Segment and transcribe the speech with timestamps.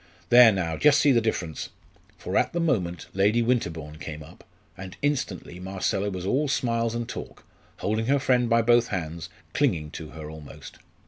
[0.29, 1.69] There, now just see the difference!"
[2.17, 4.43] For at the moment Lady Winterbourne came up,
[4.75, 7.45] and instantly Marcella was all smiles and talk,
[7.77, 10.79] holding her friend by both hands, clinging to her almost.